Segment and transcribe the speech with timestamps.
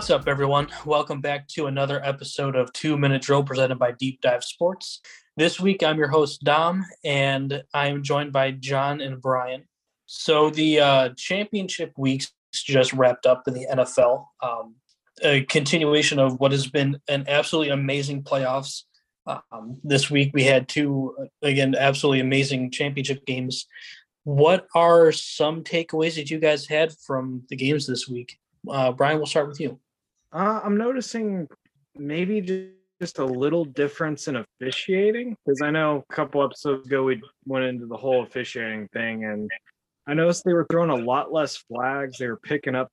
[0.00, 0.68] What's up, everyone?
[0.86, 5.02] Welcome back to another episode of Two Minute Drill presented by Deep Dive Sports.
[5.36, 9.64] This week, I'm your host, Dom, and I'm joined by John and Brian.
[10.06, 14.24] So, the uh, championship weeks just wrapped up in the NFL.
[14.42, 14.76] Um,
[15.22, 18.84] a continuation of what has been an absolutely amazing playoffs.
[19.26, 23.66] Um, this week, we had two, again, absolutely amazing championship games.
[24.24, 28.38] What are some takeaways that you guys had from the games this week?
[28.66, 29.78] Uh, Brian, we'll start with you.
[30.32, 31.48] Uh, I'm noticing
[31.96, 37.04] maybe ju- just a little difference in officiating because I know a couple episodes ago
[37.04, 39.50] we went into the whole officiating thing, and
[40.06, 42.18] I noticed they were throwing a lot less flags.
[42.18, 42.88] They were picking up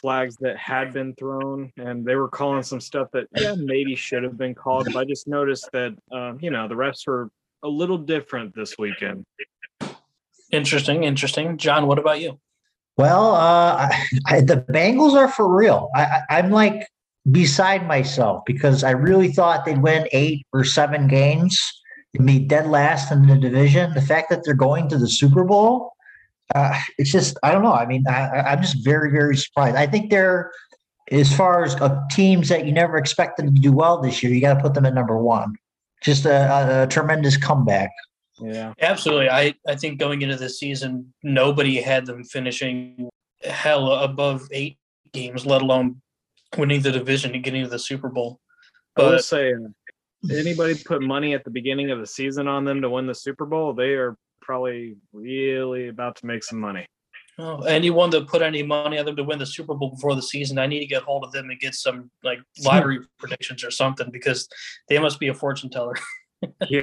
[0.00, 4.22] flags that had been thrown, and they were calling some stuff that yeah maybe should
[4.22, 4.86] have been called.
[4.86, 7.28] But I just noticed that um, you know the refs were
[7.62, 9.24] a little different this weekend.
[10.50, 11.56] Interesting, interesting.
[11.58, 12.38] John, what about you?
[13.02, 13.90] Well, uh,
[14.26, 15.90] I, the Bengals are for real.
[15.96, 16.86] I, I'm like
[17.32, 21.60] beside myself because I really thought they'd win eight or seven games
[22.14, 23.92] and be dead last in the division.
[23.94, 25.94] The fact that they're going to the Super Bowl,
[26.54, 27.72] uh, it's just I don't know.
[27.72, 29.74] I mean, I, I'm just very very surprised.
[29.74, 30.52] I think they're
[31.10, 34.32] as far as uh, teams that you never expected to do well this year.
[34.32, 35.56] You got to put them at number one.
[36.04, 37.90] Just a, a, a tremendous comeback.
[38.42, 39.30] Yeah, Absolutely.
[39.30, 43.08] I, I think going into this season, nobody had them finishing
[43.44, 44.78] hell above eight
[45.12, 46.00] games, let alone
[46.56, 48.40] winning the division and getting to the Super Bowl.
[48.96, 52.64] I will But say, uh, anybody put money at the beginning of the season on
[52.64, 56.86] them to win the Super Bowl, they are probably really about to make some money.
[57.38, 60.22] oh, anyone that put any money on them to win the Super Bowl before the
[60.22, 63.70] season, I need to get hold of them and get some like lottery predictions or
[63.70, 64.48] something because
[64.88, 65.94] they must be a fortune teller.
[66.68, 66.82] Yeah,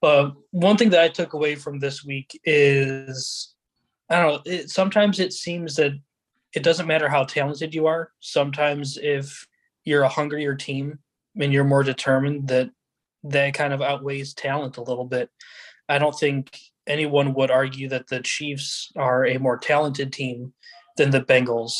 [0.00, 3.54] But one thing that I took away from this week is
[4.08, 4.52] I don't know.
[4.52, 5.92] It, sometimes it seems that
[6.54, 8.10] it doesn't matter how talented you are.
[8.18, 9.46] Sometimes if
[9.84, 10.98] you're a hungrier team
[11.40, 12.70] and you're more determined, that
[13.22, 15.30] that kind of outweighs talent a little bit.
[15.88, 20.52] I don't think anyone would argue that the Chiefs are a more talented team
[20.96, 21.74] than the Bengals.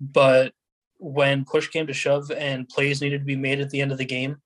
[0.00, 0.52] But
[0.98, 3.98] when push came to shove and plays needed to be made at the end of
[3.98, 4.36] the game,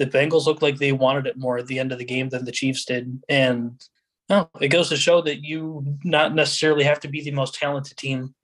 [0.00, 2.46] the Bengals looked like they wanted it more at the end of the game than
[2.46, 3.22] the Chiefs did.
[3.28, 3.78] And
[4.30, 7.98] no, it goes to show that you not necessarily have to be the most talented
[7.98, 8.34] team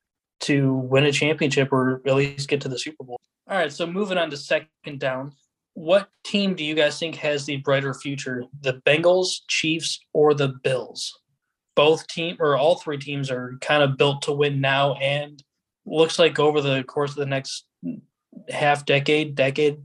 [0.40, 3.18] to win a championship or at least get to the Super Bowl.
[3.48, 5.32] All right, so moving on to second down.
[5.72, 8.44] What team do you guys think has the brighter future?
[8.60, 11.18] The Bengals, Chiefs, or the Bills?
[11.74, 15.42] Both team or all three teams are kind of built to win now and
[15.86, 17.64] looks like over the course of the next
[18.50, 19.78] half decade, decade,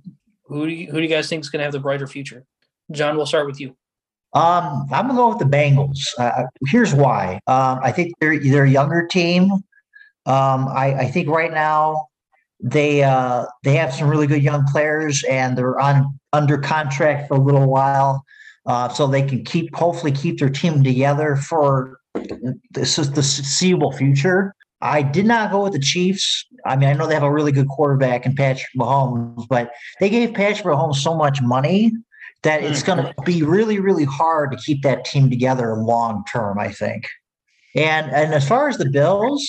[0.52, 2.46] who do you, who do you guys think is going to have the brighter future?
[2.92, 3.76] John, we'll start with you.
[4.34, 6.00] Um, I'm gonna go with the Bengals.
[6.18, 7.40] Uh, here's why.
[7.48, 9.52] Um, I think they're they're a younger team.
[10.26, 12.08] Um, I, I think right now
[12.64, 17.34] they uh, they have some really good young players, and they're on under contract for
[17.36, 18.24] a little while,
[18.66, 22.00] uh, so they can keep hopefully keep their team together for
[22.72, 24.56] this is the foreseeable future.
[24.82, 26.46] I did not go with the Chiefs.
[26.66, 30.10] I mean, I know they have a really good quarterback in Patrick Mahomes, but they
[30.10, 31.92] gave Patrick Mahomes so much money
[32.44, 36.58] that it's going to be really, really hard to keep that team together long term.
[36.60, 37.08] I think.
[37.76, 39.48] And and as far as the Bills,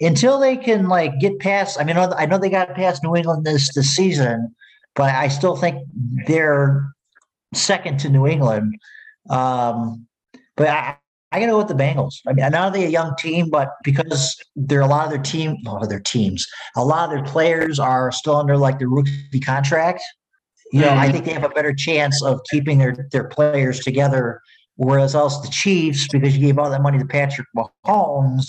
[0.00, 3.04] until they can like get past, I mean, I know- I know they got past
[3.04, 4.54] New England this this season,
[4.96, 5.82] but I still think
[6.26, 6.92] they're
[7.54, 8.74] second to New England.
[9.28, 10.06] Um,
[10.56, 10.96] but I,
[11.32, 12.14] I got to go with the Bengals.
[12.26, 15.22] I mean, I know they're a young team, but because they're a lot of their
[15.22, 16.46] team, a lot of their teams,
[16.76, 20.02] a lot of their players are still under like the rookie contract.
[20.72, 21.12] You know, I mm-hmm.
[21.12, 24.40] think they have a better chance of keeping their their players together.
[24.76, 28.46] Whereas else the Chiefs, because you gave all that money to Patrick Mahomes,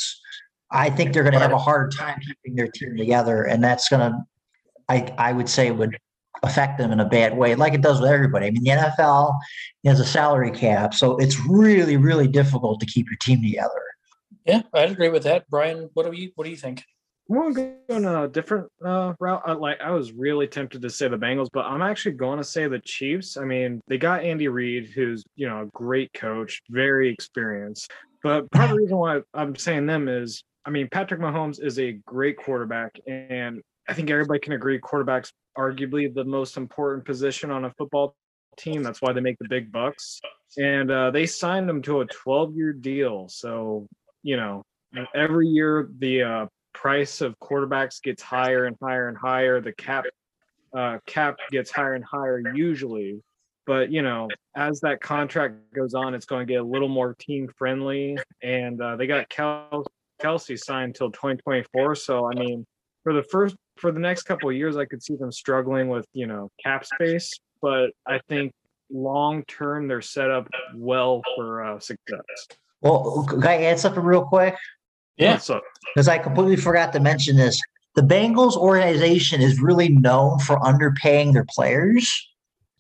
[0.72, 3.90] I think they're going to have a harder time keeping their team together, and that's
[3.90, 4.18] going to,
[4.88, 5.98] I I would say, would
[6.44, 8.48] affect them in a bad way, like it does with everybody.
[8.48, 9.40] I mean, the NFL
[9.86, 13.82] has a salary cap, so it's really really difficult to keep your team together.
[14.46, 15.50] Yeah, I'd agree with that.
[15.50, 16.84] Brian, what do you what do you think?
[17.30, 19.42] I'm gonna a different uh, route.
[19.46, 22.44] I, like I was really tempted to say the Bengals, but I'm actually going to
[22.44, 23.38] say the Chiefs.
[23.38, 27.92] I mean, they got Andy Reid, who's you know a great coach, very experienced.
[28.24, 31.80] But part of the reason why I'm saying them is, I mean, Patrick Mahomes is
[31.80, 37.52] a great quarterback, and I think everybody can agree quarterback's arguably the most important position
[37.52, 38.16] on a football
[38.58, 38.84] team.
[38.84, 40.20] That's why they make the big bucks.
[40.58, 43.28] And uh, they signed him to a 12 year deal.
[43.30, 43.88] So,
[44.24, 44.64] you know,
[45.16, 49.62] every year the uh, price of quarterbacks gets higher and higher and higher.
[49.62, 50.06] The cap
[50.76, 53.22] uh, cap gets higher and higher usually.
[53.68, 57.16] But you know, as that contract goes on, it's going to get a little more
[57.20, 58.18] team friendly.
[58.42, 59.86] And uh, they got Kel-
[60.22, 61.96] Kelce signed until 2024.
[61.96, 62.66] So I mean,
[63.04, 66.06] for the first for the next couple of years, I could see them struggling with
[66.14, 67.32] you know cap space.
[67.62, 68.54] But I think
[68.92, 72.22] long term, they're set up well for uh, success.
[72.82, 74.56] Well, can I add something real quick?
[75.18, 75.38] Yeah.
[75.38, 75.62] So
[75.94, 77.60] Because I completely forgot to mention this.
[77.96, 82.28] The Bengals organization is really known for underpaying their players.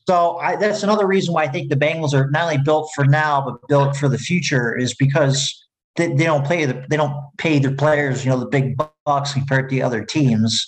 [0.07, 3.05] So I, that's another reason why I think the Bengals are not only built for
[3.05, 5.53] now but built for the future is because
[5.95, 9.33] they, they don't pay the they don't pay their players you know the big bucks
[9.33, 10.67] compared to the other teams.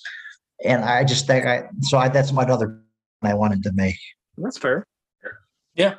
[0.65, 2.81] And I just think I so I, that's my other
[3.21, 3.97] point I wanted to make.
[4.37, 4.85] that's fair.
[5.75, 5.95] Yeah,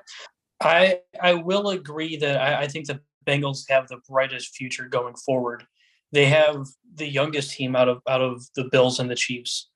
[0.60, 5.14] I I will agree that I, I think the Bengals have the brightest future going
[5.16, 5.64] forward.
[6.12, 9.70] They have the youngest team out of out of the Bills and the Chiefs.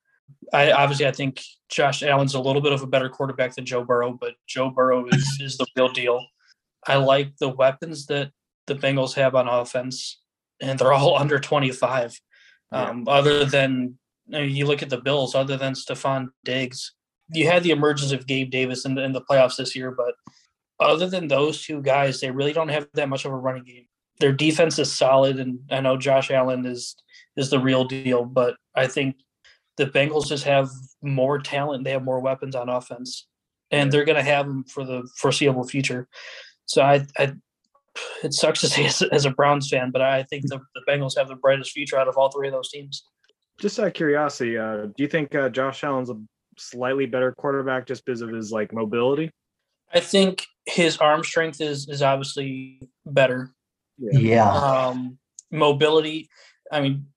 [0.53, 3.83] I obviously I think Josh Allen's a little bit of a better quarterback than Joe
[3.83, 6.25] Burrow, but Joe Burrow is is the real deal.
[6.87, 8.31] I like the weapons that
[8.69, 10.21] the Bengals have on offense,
[10.61, 12.17] and they're all under twenty five.
[12.71, 13.97] Um, Other than
[14.33, 16.93] I mean, you look at the Bills, other than Stefon Diggs,
[17.33, 20.13] you had the emergence of Gabe Davis in the, in the playoffs this year, but
[20.79, 23.85] other than those two guys, they really don't have that much of a running game.
[24.19, 26.95] Their defense is solid, and I know Josh Allen is
[27.37, 29.15] is the real deal, but I think
[29.77, 30.69] the Bengals just have
[31.01, 31.85] more talent.
[31.85, 33.27] They have more weapons on offense,
[33.71, 36.07] and they're going to have them for the foreseeable future.
[36.65, 37.33] So I, I
[38.23, 41.17] it sucks to say as, as a Browns fan, but I think the, the Bengals
[41.17, 43.03] have the brightest future out of all three of those teams.
[43.59, 46.19] Just out of curiosity, uh, do you think uh, Josh Allen's a
[46.57, 49.31] slightly better quarterback just because of his like mobility?
[49.93, 53.51] I think his arm strength is is obviously better.
[53.97, 54.49] Yeah.
[54.49, 55.17] um,
[55.51, 56.29] mobility.
[56.71, 57.07] I mean,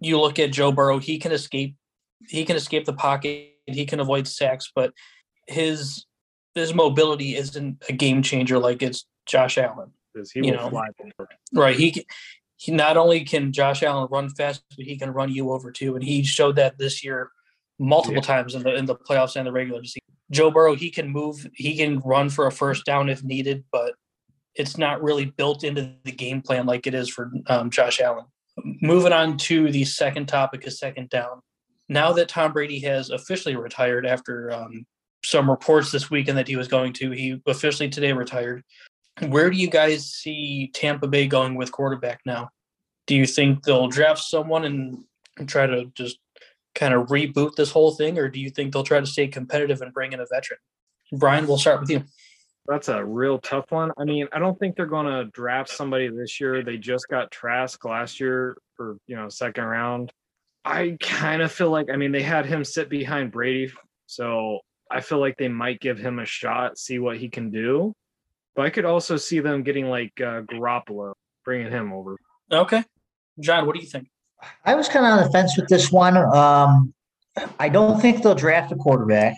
[0.00, 1.76] you look at Joe Burrow; he can escape.
[2.28, 3.54] He can escape the pocket.
[3.66, 4.92] He can avoid sacks, but
[5.46, 6.06] his
[6.54, 9.92] his mobility isn't a game changer like it's Josh Allen.
[10.12, 10.70] Because he You will know.
[10.70, 11.28] fly over.
[11.52, 11.76] Right?
[11.76, 12.04] He can-
[12.56, 15.94] he not only can Josh Allen run fast, but he can run you over too,
[15.94, 17.30] and he showed that this year
[17.78, 18.20] multiple Yeah.
[18.22, 20.00] times in the in the playoffs and the regular season.
[20.30, 23.94] Joe Burrow, he can move, he can run for a first down if needed, but
[24.54, 28.26] it's not really built into the game plan like it is for um, Josh Allen.
[28.82, 31.40] Moving on to the second topic is second down.
[31.88, 34.86] Now that Tom Brady has officially retired after um,
[35.24, 38.62] some reports this weekend that he was going to, he officially today retired.
[39.26, 42.50] Where do you guys see Tampa Bay going with quarterback now?
[43.06, 45.04] Do you think they'll draft someone and
[45.46, 46.18] try to just
[46.74, 49.82] kind of reboot this whole thing, or do you think they'll try to stay competitive
[49.82, 50.60] and bring in a veteran?
[51.12, 52.04] Brian, we'll start with you.
[52.66, 53.90] That's a real tough one.
[53.98, 56.62] I mean, I don't think they're going to draft somebody this year.
[56.62, 60.12] They just got Trask last year for you know second round.
[60.64, 63.72] I kind of feel like I mean they had him sit behind Brady,
[64.06, 67.94] so I feel like they might give him a shot, see what he can do.
[68.60, 71.14] But I could also see them getting like uh, Garoppolo,
[71.46, 72.18] bringing him over.
[72.52, 72.84] Okay.
[73.40, 74.08] John, what do you think?
[74.66, 76.14] I was kind of on the fence with this one.
[76.18, 76.92] Um,
[77.58, 79.34] I don't think they'll draft a quarterback.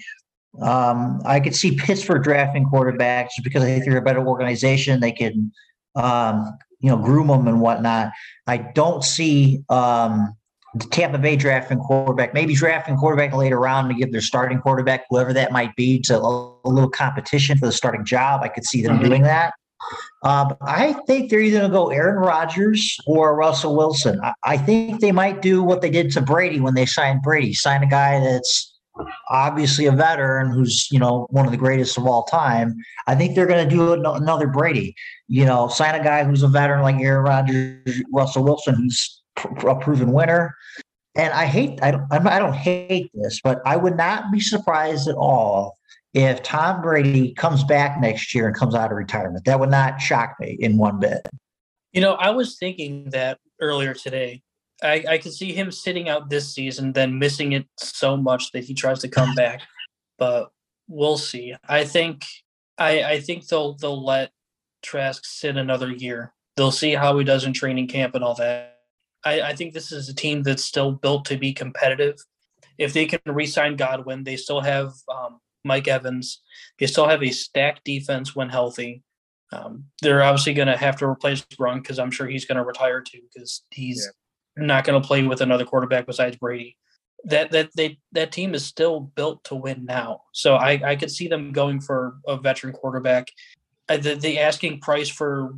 [0.60, 4.98] Um, I could see Pittsburgh drafting quarterbacks because I think they're a better organization.
[4.98, 5.52] They can,
[5.94, 8.10] um, you know, groom them and whatnot.
[8.48, 10.34] I don't see um,
[10.74, 12.32] the Tampa Bay drafting quarterback.
[12.32, 16.18] Maybe drafting quarterback later round to give their starting quarterback, whoever that might be, to
[16.18, 18.40] a, a little competition for the starting job.
[18.42, 19.04] I could see them Mhm.
[19.04, 19.52] doing that.
[20.22, 24.20] Um, I think they're either going to go Aaron Rodgers or Russell Wilson.
[24.22, 27.52] I, I think they might do what they did to Brady when they signed Brady,
[27.52, 28.68] sign a guy that's
[29.30, 32.76] obviously a veteran who's you know one of the greatest of all time.
[33.06, 34.94] I think they're going to do an- another Brady.
[35.28, 39.74] You know, sign a guy who's a veteran like Aaron Rodgers, Russell Wilson, who's a
[39.76, 40.56] proven winner.
[41.14, 45.08] And I hate I don't I'm- don't hate this, but I would not be surprised
[45.08, 45.78] at all
[46.14, 49.44] if Tom Brady comes back next year and comes out of retirement.
[49.44, 51.28] That would not shock me in one bit.
[51.92, 54.42] You know, I was thinking that earlier today.
[54.82, 58.64] I, I could see him sitting out this season, then missing it so much that
[58.64, 59.60] he tries to come back.
[60.18, 60.50] But
[60.88, 61.54] we'll see.
[61.68, 62.24] I think
[62.78, 64.30] I, I think they'll they'll let
[64.82, 66.32] Trask sit another year.
[66.56, 68.71] They'll see how he does in training camp and all that.
[69.24, 72.16] I, I think this is a team that's still built to be competitive.
[72.78, 76.42] If they can re-sign Godwin, they still have um, Mike Evans.
[76.78, 79.02] They still have a stacked defense when healthy.
[79.52, 82.64] Um, they're obviously going to have to replace Gronk because I'm sure he's going to
[82.64, 84.10] retire too because he's
[84.56, 86.76] not going to play with another quarterback besides Brady.
[87.24, 90.22] That that they that team is still built to win now.
[90.32, 93.28] So I I could see them going for a veteran quarterback.
[93.88, 95.54] Uh, the, the asking price for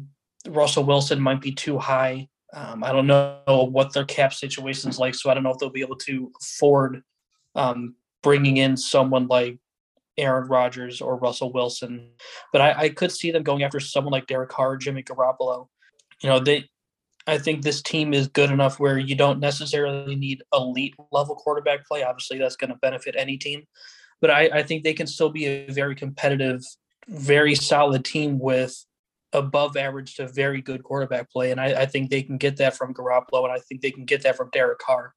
[0.47, 2.28] Russell Wilson might be too high.
[2.54, 5.58] Um, I don't know what their cap situation is like, so I don't know if
[5.58, 7.02] they'll be able to afford
[7.56, 9.58] um, bringing in someone like
[10.16, 12.11] Aaron Rodgers or Russell Wilson,
[12.52, 15.66] but I, I could see them going after someone like Derek Carr, Jimmy Garoppolo.
[16.23, 16.68] You know, they
[17.26, 21.87] I think this team is good enough where you don't necessarily need elite level quarterback
[21.87, 22.02] play.
[22.02, 23.64] Obviously, that's going to benefit any team,
[24.20, 26.62] but I, I think they can still be a very competitive,
[27.08, 28.84] very solid team with
[29.34, 31.50] above average to very good quarterback play.
[31.50, 34.04] And I, I, think they can get that from Garoppolo, and I think they can
[34.04, 35.14] get that from Derek Carr.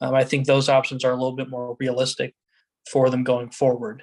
[0.00, 2.34] Um, I think those options are a little bit more realistic
[2.90, 4.02] for them going forward.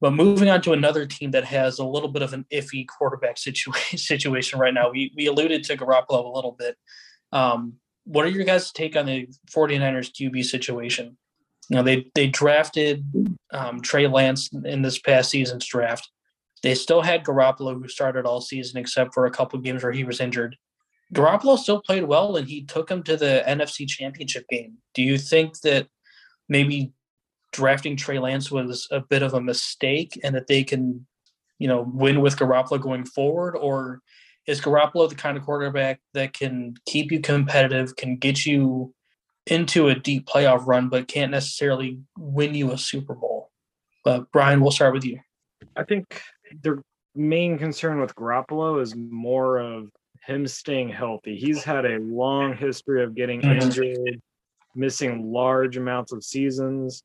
[0.00, 3.36] But moving on to another team that has a little bit of an iffy quarterback
[3.36, 6.76] situa- situation right now, we, we alluded to Garoppolo a little bit.
[7.32, 11.16] Um, what are your guys' take on the 49ers QB situation?
[11.70, 13.04] You know, they, they drafted
[13.52, 16.08] um, Trey Lance in this past season's draft.
[16.66, 20.02] They still had Garoppolo, who started all season except for a couple games where he
[20.02, 20.56] was injured.
[21.14, 24.78] Garoppolo still played well, and he took him to the NFC Championship game.
[24.92, 25.86] Do you think that
[26.48, 26.90] maybe
[27.52, 31.06] drafting Trey Lance was a bit of a mistake and that they can,
[31.60, 33.54] you know, win with Garoppolo going forward?
[33.54, 34.00] Or
[34.48, 38.92] is Garoppolo the kind of quarterback that can keep you competitive, can get you
[39.46, 43.52] into a deep playoff run, but can't necessarily win you a Super Bowl?
[44.02, 45.20] But Brian, we'll start with you.
[45.76, 46.20] I think
[46.62, 46.82] their
[47.14, 49.88] main concern with Garoppolo is more of
[50.24, 51.36] him staying healthy.
[51.36, 53.60] He's had a long history of getting mm-hmm.
[53.60, 54.20] injured,
[54.74, 57.02] missing large amounts of seasons.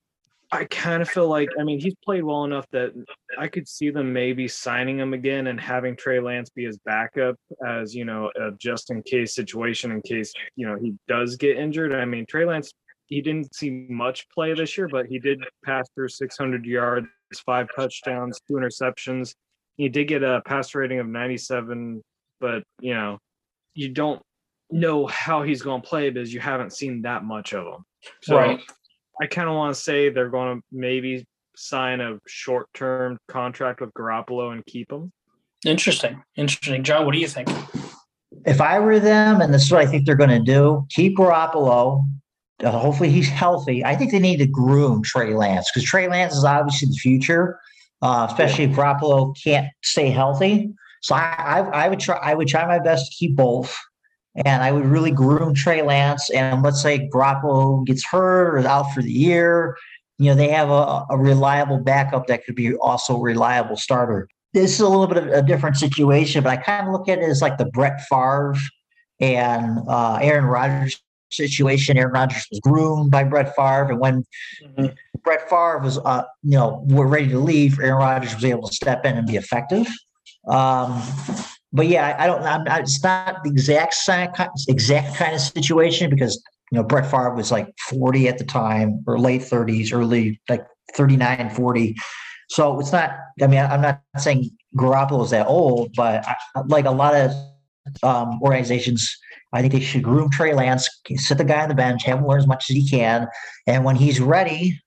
[0.54, 2.92] I kind of feel like I mean he's played well enough that
[3.40, 7.38] I could see them maybe signing him again and having Trey Lance be his backup
[7.66, 11.58] as you know a just in case situation in case you know he does get
[11.58, 11.94] injured.
[11.94, 12.74] I mean Trey Lance
[13.12, 17.08] he didn't see much play this year, but he did pass through 600 yards,
[17.40, 19.34] five touchdowns, two interceptions.
[19.78, 22.04] He did get a passer rating of 97,
[22.40, 23.18] but you know
[23.74, 24.22] you don't
[24.70, 27.86] know how he's going to play because you haven't seen that much of him.
[28.22, 28.60] So right.
[29.22, 33.82] I kind of want to say they're going to maybe sign a short term contract
[33.82, 35.12] with Garoppolo and keep him.
[35.66, 36.24] Interesting.
[36.36, 36.84] Interesting.
[36.84, 37.50] John, what do you think?
[38.46, 41.18] If I were them, and this is what I think they're going to do, keep
[41.18, 42.04] Garoppolo.
[42.63, 43.84] Uh, hopefully he's healthy.
[43.84, 47.60] I think they need to groom Trey Lance because Trey Lance is obviously the future,
[48.01, 50.74] uh, especially if Garoppolo can't stay healthy.
[51.01, 52.18] So I, I, I would try.
[52.18, 53.75] I would try my best to keep both
[54.36, 56.30] and I would really groom Trey Lance.
[56.30, 59.77] And let's say Garoppolo gets hurt or is out for the year,
[60.18, 64.30] you know, they have a, a, reliable backup that could be also a reliable starter.
[64.53, 67.20] This is a little bit of a different situation, but I kind of look at
[67.20, 68.56] it as like the Brett Favre
[69.20, 71.01] and uh, Aaron Rodgers
[71.32, 71.98] situation.
[71.98, 74.26] Aaron Rodgers was groomed by Brett Favre, and when
[74.64, 74.88] mm-hmm.
[75.24, 78.74] Brett Favre was, uh, you know, we're ready to leave, Aaron Rodgers was able to
[78.74, 79.88] step in and be effective.
[80.48, 81.02] Um,
[81.74, 82.44] but yeah, I, don't.
[82.44, 83.96] I'm not, it's not the exact
[84.68, 89.04] exact kind of situation because you know Brett Favre was like 40 at the time,
[89.08, 91.96] or late 30s, early like 39, 40.
[92.50, 93.12] So it's not.
[93.42, 96.36] I mean, I'm not saying Garoppolo is that old, but I,
[96.68, 97.32] like a lot of
[98.04, 99.18] um, organizations,
[99.53, 102.27] I think they should groom Trey Lance, sit the guy on the bench, have him
[102.27, 103.27] learn as much as he can,
[103.67, 104.79] and when he's ready,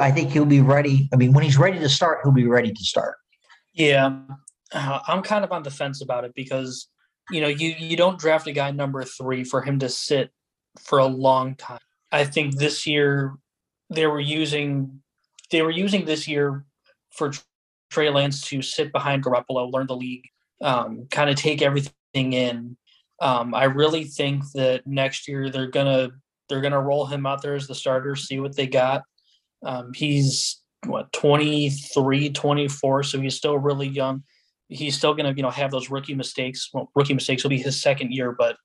[0.00, 1.08] I think he'll be ready.
[1.12, 3.16] I mean, when he's ready to start, he'll be ready to start.
[3.72, 4.18] Yeah,
[4.72, 6.88] uh, I'm kind of on the fence about it because
[7.30, 10.30] you know you you don't draft a guy number three for him to sit
[10.80, 11.78] for a long time.
[12.12, 13.36] I think this year
[13.90, 15.00] they were using
[15.50, 16.64] they were using this year
[17.10, 17.32] for
[17.90, 20.24] Trey Lance to sit behind Garoppolo, learn the league,
[20.60, 22.76] um, kind of take everything in.
[23.20, 26.10] Um, I really think that next year they're gonna
[26.48, 29.02] they're gonna roll him out there as the starter, see what they got.
[29.64, 34.22] Um, he's what 23, 24, so he's still really young
[34.68, 36.70] he's still to you know have those rookie mistakes.
[36.72, 38.56] Well, rookie mistakes will be his second year, but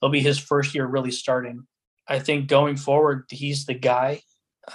[0.00, 1.66] it'll be his first year really starting.
[2.08, 4.22] I think going forward, he's the guy.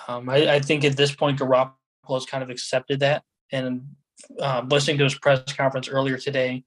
[0.07, 1.73] Um, I, I, think at this point, Garoppolo
[2.09, 3.23] has kind of accepted that.
[3.51, 3.87] And
[4.39, 6.63] uh, listening to his press conference earlier today,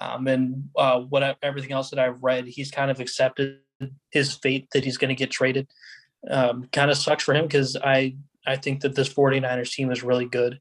[0.00, 3.60] um, and uh, what everything else that I've read, he's kind of accepted
[4.10, 5.68] his fate that he's going to get traded.
[6.30, 10.02] Um, kind of sucks for him because I I think that this 49ers team is
[10.02, 10.60] really good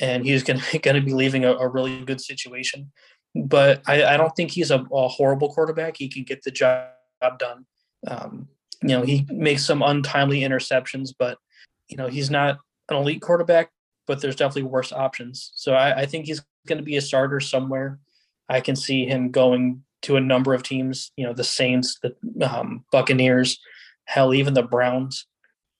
[0.00, 2.92] and he's going to be leaving a, a, really good situation.
[3.34, 5.96] But I, I don't think he's a, a, horrible quarterback.
[5.96, 6.88] He can get the job
[7.38, 7.66] done.
[8.06, 8.48] Um,
[8.82, 11.38] you know, he makes some untimely interceptions, but
[11.88, 12.58] you know he's not
[12.88, 13.70] an elite quarterback.
[14.06, 15.52] But there's definitely worse options.
[15.54, 18.00] So I, I think he's going to be a starter somewhere.
[18.50, 21.12] I can see him going to a number of teams.
[21.16, 23.58] You know, the Saints, the um, Buccaneers,
[24.04, 25.26] hell, even the Browns.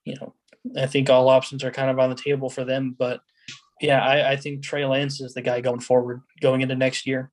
[0.05, 0.35] You know,
[0.81, 2.95] I think all options are kind of on the table for them.
[2.99, 3.21] But
[3.81, 7.31] yeah, I, I think Trey Lance is the guy going forward, going into next year.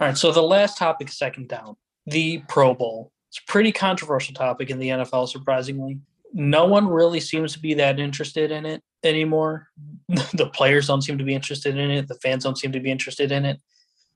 [0.00, 3.12] All right, so the last topic, second down, the Pro Bowl.
[3.28, 5.98] It's a pretty controversial topic in the NFL, surprisingly.
[6.34, 9.68] No one really seems to be that interested in it anymore.
[10.08, 12.08] the players don't seem to be interested in it.
[12.08, 13.60] The fans don't seem to be interested in it.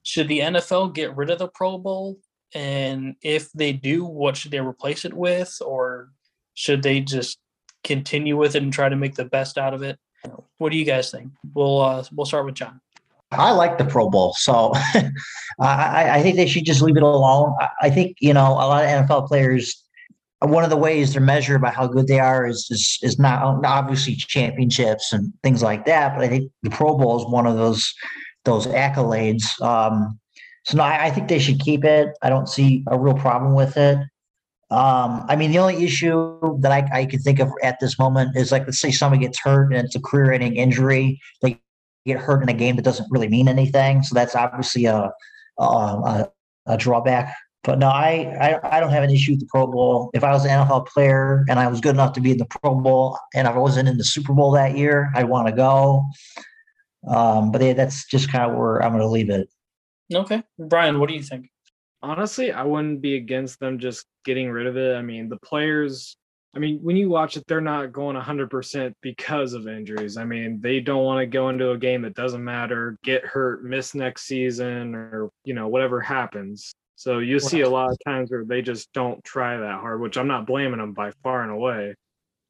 [0.07, 2.17] Should the NFL get rid of the Pro Bowl?
[2.55, 5.59] And if they do, what should they replace it with?
[5.61, 6.11] Or
[6.55, 7.39] should they just
[7.83, 9.99] continue with it and try to make the best out of it?
[10.59, 11.33] What do you guys think?
[11.55, 12.81] We'll uh, we'll start with John.
[13.33, 14.71] I like the Pro Bowl, so
[15.61, 17.57] I, I think they should just leave it alone.
[17.83, 19.83] I, think you know a lot of NFL players.
[20.41, 23.65] One of the ways they're measured by how good they are is is, is not
[23.65, 26.15] obviously championships and things like that.
[26.15, 27.93] But I think the Pro Bowl is one of those
[28.47, 29.61] those accolades.
[29.61, 30.19] Um,
[30.65, 32.17] so no, I, I think they should keep it.
[32.23, 33.99] I don't see a real problem with it.
[34.71, 38.37] Um, I mean, the only issue that I, I can think of at this moment
[38.37, 41.21] is like, let's say somebody gets hurt and it's a career-ending injury.
[41.43, 41.61] They
[42.05, 44.03] get hurt in a game that doesn't really mean anything.
[44.03, 45.13] So that's obviously a
[45.59, 46.29] a,
[46.67, 47.35] a drawback.
[47.65, 50.11] But no, I, I I don't have an issue with the Pro Bowl.
[50.15, 52.47] If I was an NFL player and I was good enough to be in the
[52.47, 56.07] Pro Bowl and I wasn't in the Super Bowl that year, I'd want to go.
[57.07, 59.49] Um, but yeah, that's just kind of where I'm going to leave it.
[60.13, 61.51] Okay, Brian, what do you think?
[62.03, 64.95] Honestly, I wouldn't be against them just getting rid of it.
[64.95, 66.17] I mean, the players
[66.57, 70.17] I mean, when you watch it, they're not going 100% because of injuries.
[70.17, 73.63] I mean, they don't want to go into a game that doesn't matter, get hurt,
[73.63, 76.73] miss next season, or, you know, whatever happens.
[76.95, 80.17] So you see a lot of times where they just don't try that hard, which
[80.17, 81.95] I'm not blaming them by far and away.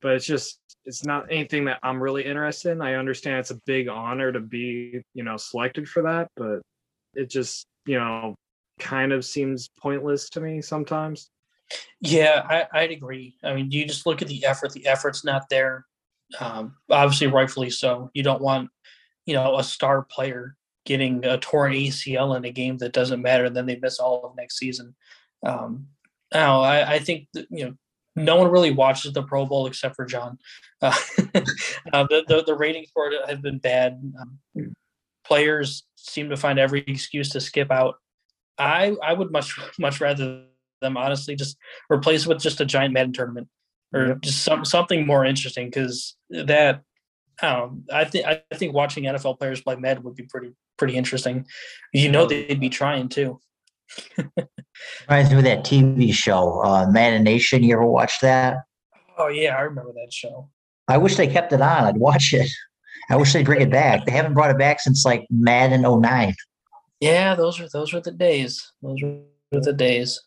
[0.06, 2.80] But it's just, it's not anything that I'm really interested in.
[2.80, 6.60] I understand it's a big honor to be, you know, selected for that, but
[7.14, 8.36] it just, you know,
[8.78, 11.28] kind of seems pointless to me sometimes.
[12.00, 13.34] Yeah, I, I'd agree.
[13.42, 14.70] I mean, you just look at the effort.
[14.70, 15.84] The effort's not there.
[16.38, 18.12] Um, obviously, rightfully so.
[18.14, 18.70] You don't want,
[19.24, 20.54] you know, a star player
[20.84, 23.46] getting a torn ACL in a game that doesn't matter.
[23.46, 24.94] and Then they miss all of next season.
[25.44, 25.88] Um,
[26.32, 27.74] now, I, I think that, you know
[28.16, 30.38] no one really watches the Pro Bowl except for John.
[30.82, 30.92] Uh,
[31.94, 33.98] uh, the, the, the ratings for it have been bad.
[34.20, 34.74] Um,
[35.24, 37.94] players seem to find every excuse to skip out.
[38.58, 40.44] I I would much much rather
[40.82, 41.56] them honestly just
[41.90, 43.48] replace it with just a giant Madden tournament
[43.94, 44.20] or yep.
[44.20, 46.82] just some something more interesting because that
[47.42, 51.46] I I think I think watching NFL players play Madden would be pretty pretty interesting.
[51.92, 53.40] You know they'd be trying too.
[55.08, 57.62] Reminds me of that TV show, uh, Madden Nation.
[57.62, 58.58] You ever watch that?
[59.18, 60.48] Oh yeah, I remember that show.
[60.88, 61.84] I wish they kept it on.
[61.84, 62.50] I'd watch it.
[63.10, 64.04] I wish they'd bring it back.
[64.04, 66.34] They haven't brought it back since like Madden 09.
[67.00, 68.72] Yeah, those are those were the days.
[68.82, 70.20] Those were the days.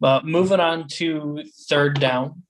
[0.00, 2.42] But moving on to third down,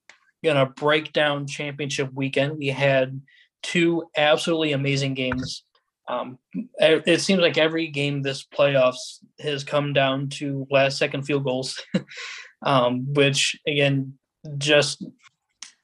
[0.45, 2.59] gonna break down championship weekend.
[2.59, 3.21] We had
[3.63, 5.65] two absolutely amazing games.
[6.07, 6.39] Um,
[6.79, 11.83] it seems like every game this playoffs has come down to last second field goals,
[12.63, 14.15] um, which again
[14.59, 15.05] just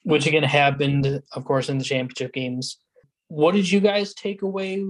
[0.04, 2.78] which again happened, of course, in the championship games.
[3.28, 4.84] What did you guys take away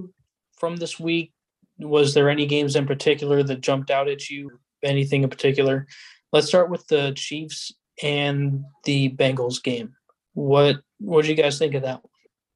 [0.59, 1.33] from this week?
[1.79, 4.51] Was there any games in particular that jumped out at you?
[4.83, 5.87] Anything in particular?
[6.33, 9.95] Let's start with the Chiefs and the Bengals game.
[10.35, 12.03] What what did you guys think of that?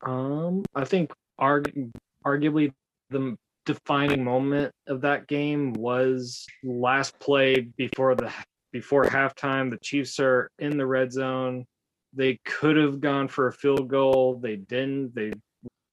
[0.04, 1.92] Um, I think arg-
[2.26, 2.72] arguably
[3.10, 8.30] the defining moment of that game was last play before the
[8.72, 9.70] before halftime.
[9.70, 11.64] The Chiefs are in the red zone.
[12.12, 14.38] They could have gone for a field goal.
[14.42, 15.14] They didn't.
[15.14, 15.32] They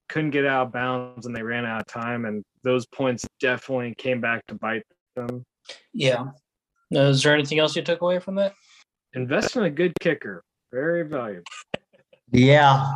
[0.09, 2.25] couldn't get out of bounds and they ran out of time.
[2.25, 4.83] And those points definitely came back to bite
[5.15, 5.45] them.
[5.93, 6.25] Yeah.
[6.93, 8.53] Uh, is there anything else you took away from that?
[9.13, 10.43] Invest in a good kicker.
[10.71, 11.43] Very valuable.
[12.31, 12.95] Yeah.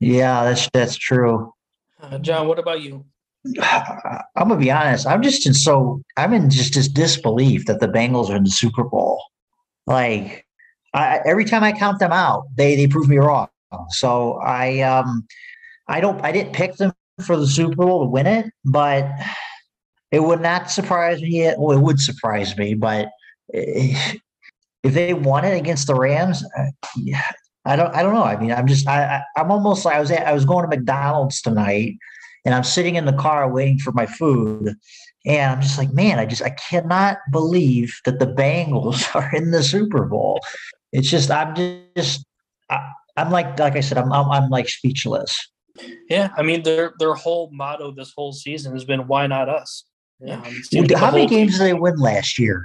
[0.00, 1.53] Yeah, that's that's true.
[2.10, 3.04] Uh, John, what about you?
[3.62, 5.06] I'm gonna be honest.
[5.06, 8.50] I'm just in so I'm in just this disbelief that the Bengals are in the
[8.50, 9.22] Super Bowl.
[9.86, 10.46] Like
[10.94, 13.48] I, every time I count them out, they they prove me wrong.
[13.90, 15.26] So I um
[15.88, 16.92] I don't I didn't pick them
[17.24, 19.08] for the Super Bowl to win it, but
[20.10, 21.38] it would not surprise me.
[21.38, 21.58] Yet.
[21.58, 23.08] Well, it would surprise me, but
[23.48, 24.14] if
[24.82, 26.66] they won it against the Rams, uh,
[27.64, 27.94] I don't.
[27.94, 28.24] I don't know.
[28.24, 28.86] I mean, I'm just.
[28.86, 30.10] I, I'm almost like I was.
[30.10, 31.96] At, I was going to McDonald's tonight,
[32.44, 34.74] and I'm sitting in the car waiting for my food,
[35.26, 39.50] and I'm just like, man, I just I cannot believe that the Bengals are in
[39.50, 40.40] the Super Bowl.
[40.92, 41.54] It's just I'm
[41.96, 42.24] just
[42.70, 45.50] I, am like like I said I'm, I'm I'm like speechless.
[46.08, 49.84] Yeah, I mean their their whole motto this whole season has been "Why not us."
[50.20, 50.40] Yeah.
[50.40, 52.64] Um, how many games did they win last year?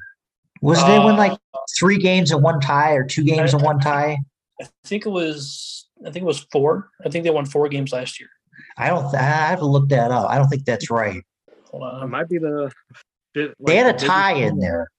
[0.61, 3.57] Was uh, they win like uh, three games and one tie, or two games I,
[3.57, 4.17] and one tie?
[4.61, 5.87] I think it was.
[6.05, 6.89] I think it was four.
[7.05, 8.29] I think they won four games last year.
[8.77, 9.13] I don't.
[9.15, 10.29] I have to look that up.
[10.29, 11.21] I don't think that's right.
[11.71, 12.03] Hold on.
[12.03, 12.71] It might be the.
[13.35, 14.89] Like they had a tie in there.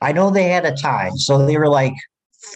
[0.00, 1.94] I know they had a tie, so they were like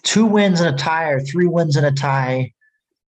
[0.03, 2.53] two wins and a tie, or three wins and a tie.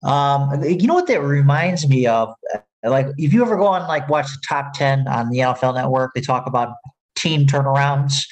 [0.03, 2.35] Um, you know what that reminds me of?
[2.83, 6.13] Like, if you ever go on like watch the top ten on the NFL Network,
[6.15, 6.75] they talk about
[7.15, 8.25] team turnarounds.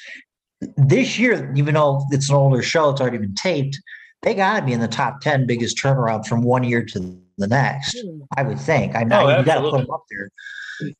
[0.77, 3.79] This year, even though it's an older show, it's already been taped.
[4.21, 6.99] They got to be in the top ten biggest turnaround from one year to
[7.37, 7.97] the next.
[7.99, 8.21] Hmm.
[8.37, 8.95] I would think.
[8.95, 10.29] I know Oh, you got to put them up there.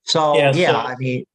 [0.06, 1.26] So Yeah, yeah, so- I mean,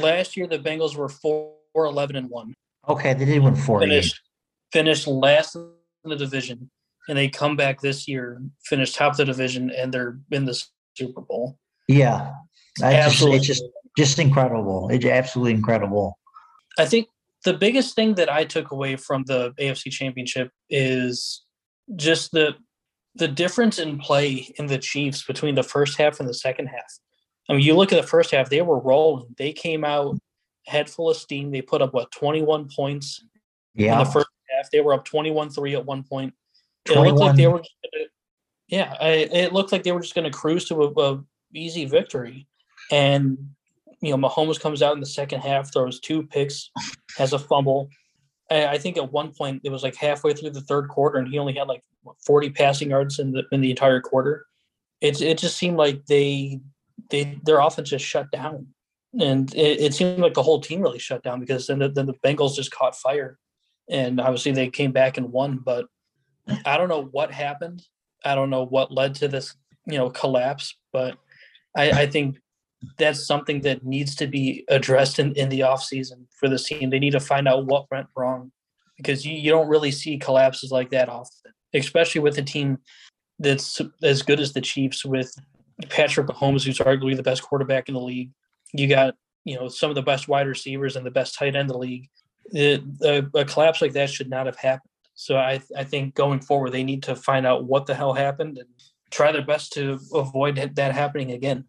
[0.00, 2.54] Last year, the Bengals were 4 11 and 1.
[2.88, 3.90] okay, they did win four games.
[3.92, 4.20] Finished,
[4.72, 5.70] finished last in
[6.04, 6.68] the division.
[7.08, 10.60] And they come back this year, finish top of the division, and they're in the
[10.96, 11.58] Super Bowl.
[11.86, 12.32] Yeah,
[12.82, 13.36] I just, Absolutely.
[13.38, 13.62] it's just
[13.96, 14.88] just incredible.
[14.90, 16.18] It's absolutely incredible.
[16.78, 17.08] I think
[17.48, 21.44] the biggest thing that I took away from the AFC Championship is
[21.96, 22.54] just the
[23.14, 26.98] the difference in play in the Chiefs between the first half and the second half.
[27.48, 29.34] I mean, you look at the first half; they were rolling.
[29.38, 30.18] They came out
[30.66, 31.50] head full of steam.
[31.50, 33.24] They put up what twenty one points
[33.74, 34.70] in Yeah, the first half.
[34.70, 36.34] They were up 21-3 at one point.
[36.86, 37.58] It looked like they were.
[37.58, 38.04] Gonna,
[38.68, 41.86] yeah, I, it looked like they were just going to cruise to a, a easy
[41.86, 42.46] victory,
[42.90, 43.38] and
[44.00, 46.70] you know Mahomes comes out in the second half, throws two picks,
[47.16, 47.88] has a fumble.
[48.50, 51.28] I, I think at one point it was like halfway through the third quarter, and
[51.28, 51.82] he only had like
[52.24, 54.46] forty passing yards in the in the entire quarter.
[55.00, 56.60] It it just seemed like they
[57.10, 58.68] they their offense just shut down,
[59.18, 62.06] and it, it seemed like the whole team really shut down because then the, then
[62.06, 63.38] the Bengals just caught fire,
[63.88, 65.58] and obviously they came back and won.
[65.58, 65.86] But
[66.64, 67.82] I don't know what happened.
[68.24, 69.54] I don't know what led to this
[69.86, 71.16] you know collapse, but
[71.76, 72.38] I, I think
[72.98, 76.90] that's something that needs to be addressed in, in the offseason for this team.
[76.90, 78.52] They need to find out what went wrong
[78.96, 82.78] because you, you don't really see collapses like that often, especially with a team
[83.38, 85.32] that's as good as the Chiefs with
[85.88, 88.30] Patrick Mahomes, who's arguably the best quarterback in the league.
[88.72, 89.14] You got,
[89.44, 91.78] you know, some of the best wide receivers and the best tight end in the
[91.78, 92.08] league.
[92.52, 94.90] It, a, a collapse like that should not have happened.
[95.14, 98.58] So I, I think going forward, they need to find out what the hell happened
[98.58, 98.68] and
[99.10, 101.64] try their best to avoid that happening again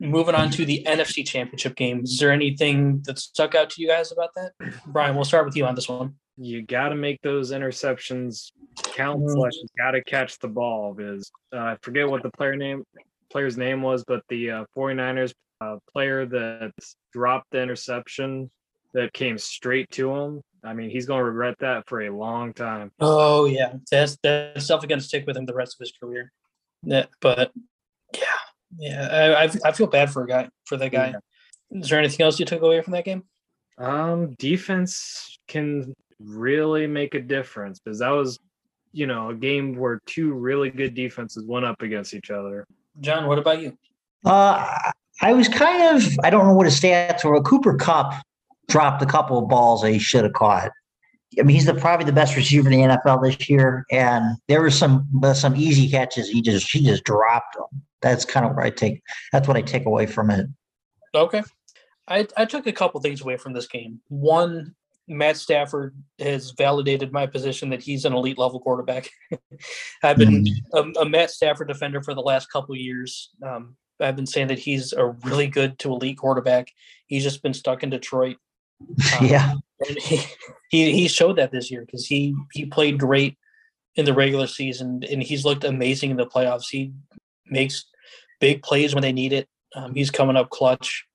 [0.00, 2.00] moving on to the NFC Championship game.
[2.04, 4.52] Is there anything that stuck out to you guys about that?
[4.86, 6.14] Brian, we'll start with you on this one.
[6.36, 9.20] You got to make those interceptions count.
[9.20, 9.32] Mhm.
[9.32, 10.94] Slash, you got to catch the ball.
[10.94, 12.84] Because uh, I forget what the player name
[13.30, 16.72] player's name was, but the uh, 49ers uh, player that
[17.12, 18.50] dropped the interception
[18.94, 20.40] that came straight to him.
[20.64, 22.90] I mean, he's going to regret that for a long time.
[23.00, 26.32] Oh yeah, that's that's definitely going to stick with him the rest of his career.
[26.82, 27.52] Yeah, but
[28.78, 31.14] yeah, yeah, I I, I feel bad for a guy for that guy.
[31.70, 33.24] Is there anything else you took away from that game?
[33.78, 38.38] Um, defense can really make a difference because that was,
[38.92, 42.66] you know, a game where two really good defenses went up against each other.
[43.00, 43.76] John, what about you?
[44.24, 44.90] Uh,
[45.22, 47.40] I was kind of, I don't know what his stats were.
[47.42, 48.14] Cooper Kupp
[48.68, 50.70] dropped a couple of balls that he should have caught.
[51.38, 54.60] I mean, he's the, probably the best receiver in the NFL this year, and there
[54.60, 56.28] were some uh, some easy catches.
[56.28, 57.82] He just he just dropped them.
[58.02, 59.02] That's kind of where I take.
[59.32, 60.46] That's what I take away from it.
[61.14, 61.42] Okay.
[62.08, 64.00] I, I took a couple things away from this game.
[64.08, 64.74] One,
[65.06, 69.10] Matt Stafford has validated my position that he's an elite level quarterback.
[70.02, 73.30] I've been a, a Matt Stafford defender for the last couple of years.
[73.44, 76.72] Um, I've been saying that he's a really good to elite quarterback.
[77.06, 78.36] He's just been stuck in Detroit.
[79.20, 79.54] Um, yeah,
[79.98, 80.22] he,
[80.70, 83.36] he he showed that this year because he he played great
[83.94, 86.70] in the regular season and he's looked amazing in the playoffs.
[86.70, 86.92] He
[87.50, 87.84] makes
[88.40, 89.48] big plays when they need it.
[89.74, 91.06] Um, he's coming up clutch,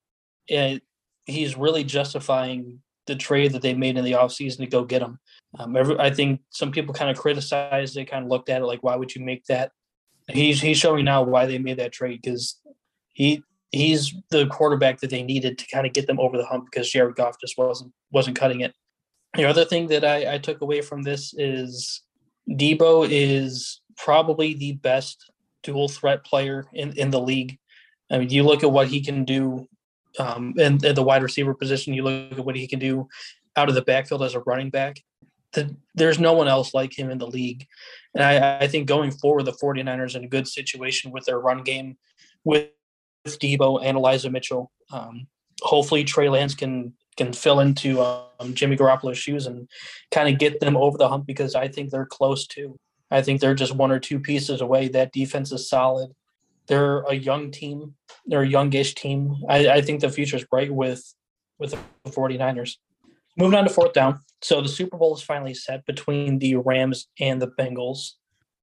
[0.49, 0.81] and
[1.25, 5.19] he's really justifying the trade that they made in the offseason to go get him.
[5.59, 8.65] Um, every, I think some people kind of criticized it, kind of looked at it
[8.65, 9.71] like, why would you make that?
[10.27, 12.59] He's he's showing now why they made that trade because
[13.13, 16.65] he he's the quarterback that they needed to kind of get them over the hump
[16.65, 18.73] because Jared Goff just wasn't wasn't cutting it.
[19.35, 22.01] The other thing that I, I took away from this is
[22.49, 25.31] Deebo is probably the best
[25.65, 27.57] dual threat player in, in the league.
[28.09, 29.67] I mean, you look at what he can do
[30.19, 33.07] um, the wide receiver position, you look at what he can do
[33.55, 35.03] out of the backfield as a running back.
[35.53, 37.65] The, there's no one else like him in the league.
[38.13, 41.63] And I, I think going forward, the 49ers in a good situation with their run
[41.63, 41.97] game
[42.43, 42.69] with
[43.25, 44.71] Deebo and Elijah Mitchell.
[44.91, 45.27] Um,
[45.61, 49.69] hopefully, Trey Lance can can fill into um, Jimmy Garoppolo's shoes and
[50.11, 52.77] kind of get them over the hump because I think they're close too.
[53.11, 54.87] I think they're just one or two pieces away.
[54.87, 56.11] That defense is solid.
[56.67, 57.95] They're a young team.
[58.25, 59.35] They're a youngish team.
[59.47, 61.03] I, I think the future is bright with
[61.59, 62.77] with the 49ers.
[63.37, 64.19] Moving on to fourth down.
[64.41, 68.11] So the Super Bowl is finally set between the Rams and the Bengals.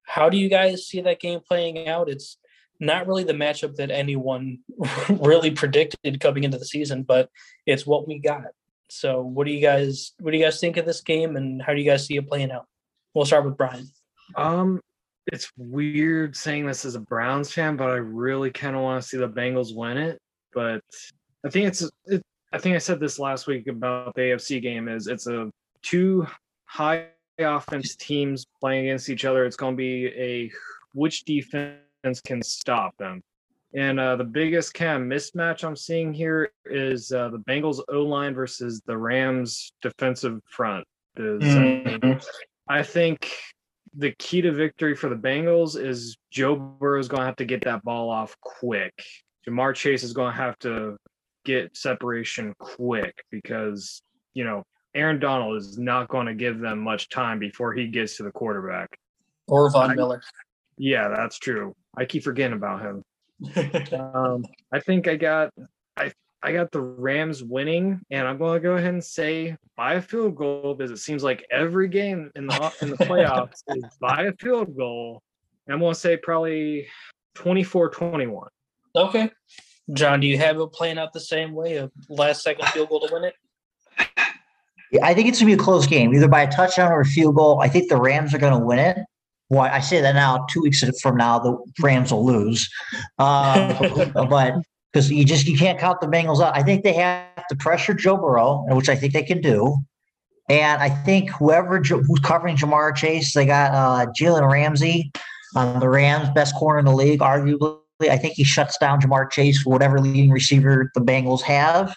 [0.04, 2.08] How do you guys see that game playing out?
[2.08, 2.38] It's
[2.80, 4.58] not really the matchup that anyone
[5.08, 7.30] really predicted coming into the season, but
[7.66, 8.48] it's what we got.
[8.88, 11.72] So what do you guys what do you guys think of this game and how
[11.72, 12.66] do you guys see it playing out?
[13.14, 13.88] We'll start with Brian.
[14.36, 14.80] Um,
[15.26, 19.08] it's weird saying this as a Browns fan, but I really kind of want to
[19.08, 20.18] see the Bengals win it.
[20.52, 20.82] But
[21.44, 24.88] I think it's it, I think I said this last week about the AFC game
[24.88, 25.50] is it's a
[25.82, 26.26] two
[26.64, 27.06] high
[27.38, 29.44] offense teams playing against each other.
[29.44, 30.50] It's going to be a
[30.94, 33.22] which defense can stop them.
[33.74, 38.02] And uh, the biggest kind of mismatch I'm seeing here is uh, the Bengals O
[38.02, 40.84] line versus the Rams defensive front.
[41.16, 42.22] Is, Mhm.
[42.68, 43.30] I think
[43.94, 47.44] the key to victory for the Bengals is Joe Burrow is going to have to
[47.44, 48.92] get that ball off quick.
[49.46, 50.96] Ja'Marr Chase is going to have to
[51.44, 54.02] get separation quick because,
[54.34, 58.16] you know, Aaron Donald is not going to give them much time before he gets
[58.16, 58.88] to the quarterback.
[59.48, 60.22] Or Von I- Miller.
[60.78, 61.74] Yeah, that's true.
[61.96, 63.02] I keep forgetting about him.
[63.92, 65.52] Um, I think I got
[66.42, 69.94] I I got the Rams winning, and I'm going to go ahead and say by
[69.94, 73.84] a field goal because it seems like every game in the in the playoffs is
[74.00, 75.22] by a field goal.
[75.66, 76.88] And I'm going to say probably
[77.36, 78.46] 24-21.
[78.96, 79.30] okay.
[79.94, 81.76] John, do you have it playing out the same way?
[81.76, 83.34] A last second field goal to win it?
[84.92, 87.04] Yeah, I think it's gonna be a close game, either by a touchdown or a
[87.04, 87.60] field goal.
[87.60, 88.98] I think the Rams are gonna win it.
[89.48, 90.46] Well, I say that now.
[90.50, 92.70] Two weeks from now, the Rams will lose.
[93.18, 93.74] Um,
[94.14, 94.54] but
[94.92, 96.56] because you just you can't count the Bengals out.
[96.56, 99.76] I think they have to pressure Joe Burrow, which I think they can do.
[100.48, 105.12] And I think whoever who's covering Ja'Marr Chase, they got uh, Jalen Ramsey
[105.56, 107.78] on the Rams, best corner in the league, arguably.
[108.02, 111.94] I think he shuts down Ja'Marr Chase for whatever leading receiver the Bengals have.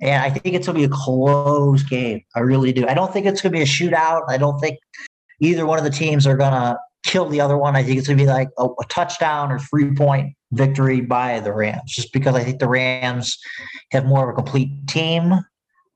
[0.00, 2.22] And I think it's going to be a close game.
[2.36, 2.86] I really do.
[2.86, 4.22] I don't think it's going to be a shootout.
[4.28, 4.78] I don't think
[5.40, 7.76] either one of the teams are going to kill the other one.
[7.76, 11.40] I think it's going to be like a, a touchdown or three point victory by
[11.40, 13.38] the Rams, just because I think the Rams
[13.92, 15.32] have more of a complete team.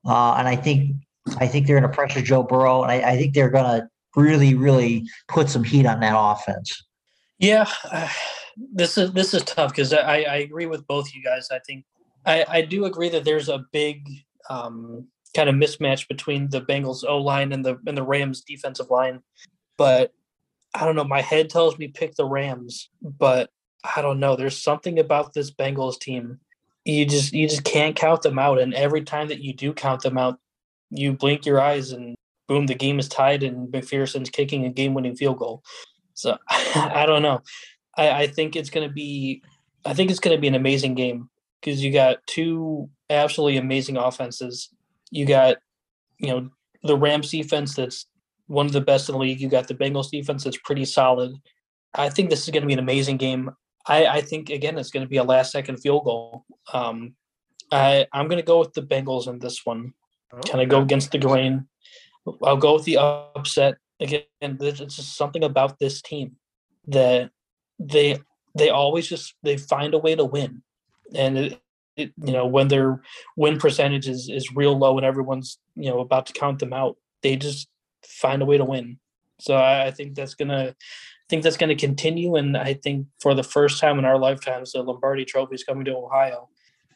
[0.05, 0.95] Uh, and I think
[1.39, 3.87] I think they're going to pressure Joe Burrow, and I, I think they're going to
[4.15, 6.83] really, really put some heat on that offense.
[7.39, 8.09] Yeah, uh,
[8.73, 11.47] this is this is tough because I, I agree with both you guys.
[11.51, 11.85] I think
[12.25, 14.07] I, I do agree that there's a big
[14.49, 18.89] um, kind of mismatch between the Bengals O line and the and the Rams defensive
[18.89, 19.21] line,
[19.77, 20.13] but
[20.73, 21.03] I don't know.
[21.03, 23.49] My head tells me pick the Rams, but
[23.95, 24.35] I don't know.
[24.35, 26.39] There's something about this Bengals team.
[26.85, 30.01] You just you just can't count them out, and every time that you do count
[30.01, 30.39] them out,
[30.89, 32.15] you blink your eyes and
[32.47, 35.63] boom, the game is tied, and McPherson's kicking a game-winning field goal.
[36.13, 37.41] So I don't know.
[37.97, 39.43] I, I think it's going to be.
[39.85, 43.97] I think it's going to be an amazing game because you got two absolutely amazing
[43.97, 44.69] offenses.
[45.11, 45.57] You got,
[46.17, 46.49] you know,
[46.83, 48.05] the Rams defense that's
[48.53, 49.41] one of the best in the league.
[49.41, 51.35] You got the Bengals defense that's pretty solid.
[51.93, 53.51] I think this is going to be an amazing game.
[53.87, 56.45] I, I think again it's going to be a last second field goal.
[56.71, 57.15] Um,
[57.71, 59.93] I I'm going to go with the Bengals in this one.
[60.45, 61.67] Can I go against the grain?
[62.43, 64.23] I'll go with the upset again.
[64.41, 66.37] There's just something about this team
[66.87, 67.31] that
[67.79, 68.19] they
[68.55, 70.63] they always just they find a way to win,
[71.13, 71.61] and it,
[71.97, 73.01] it, you know when their
[73.35, 76.97] win percentage is is real low and everyone's you know about to count them out,
[77.21, 77.67] they just
[78.07, 78.99] find a way to win.
[79.39, 83.33] So I, I think that's gonna I think that's gonna continue, and I think for
[83.33, 86.49] the first time in our lifetimes, the Lombardi Trophy is coming to Ohio.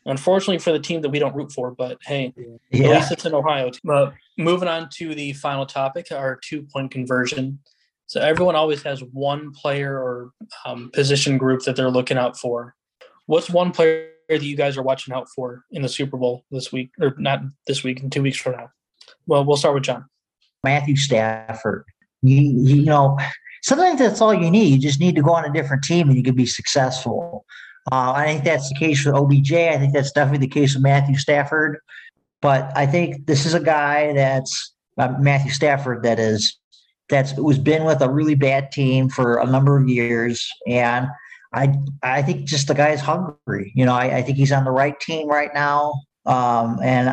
[0.05, 2.33] Unfortunately for the team that we don't root for, but hey,
[2.73, 3.71] at least it's in Ohio.
[3.83, 7.59] But moving on to the final topic, our two point conversion.
[8.05, 10.31] So everyone always has one player or
[10.65, 12.73] um, position group that they're looking out for.
[13.25, 16.71] What's one player that you guys are watching out for in the Super Bowl this
[16.71, 18.69] week, or not this week, in two weeks from now?
[19.25, 20.05] Well, we'll start with John.
[20.67, 21.85] Matthew Stafford.
[22.21, 23.17] You, you know,
[23.63, 24.73] sometimes that's all you need.
[24.73, 27.45] You just need to go on a different team and you can be successful.
[27.91, 29.53] Uh, I think that's the case with OBJ.
[29.53, 31.77] I think that's definitely the case with Matthew Stafford.
[32.41, 36.57] But I think this is a guy that's uh, Matthew Stafford that is
[37.09, 41.07] that's was been with a really bad team for a number of years, and
[41.53, 43.71] I I think just the guy's hungry.
[43.73, 45.93] You know, I, I think he's on the right team right now,
[46.25, 47.09] um, and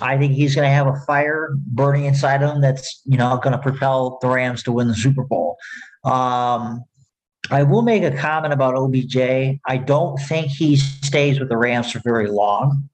[0.00, 3.38] I, think he's going to have a fire burning inside of him that's you know
[3.42, 5.56] going to propel the Rams to win the Super Bowl.
[6.04, 6.84] Um,
[7.50, 9.16] I will make a comment about OBJ.
[9.66, 12.88] I don't think he stays with the Rams for very long.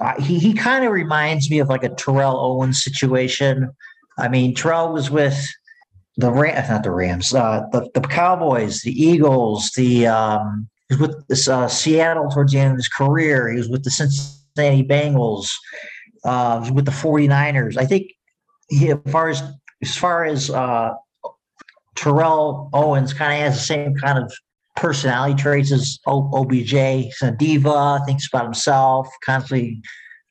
[0.00, 3.70] Uh, he he kind of reminds me of like a Terrell Owens situation.
[4.18, 5.36] I mean, Terrell was with
[6.16, 11.08] the Rams, not the Rams, uh, the the Cowboys, the Eagles, the um, he was
[11.08, 13.50] with this uh, Seattle towards the end of his career.
[13.50, 15.48] He was with the Cincinnati Bengals.
[16.24, 17.76] Uh, with the 49ers.
[17.76, 18.12] I think
[18.68, 19.42] he, as far as
[19.82, 20.92] as far as uh,
[21.94, 24.32] Terrell Owens kind of has the same kind of
[24.76, 26.72] personality traits as o- OBJ.
[26.72, 29.80] He's a diva, thinks about himself, constantly,